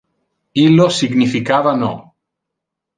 [0.61, 1.95] Illo significava no.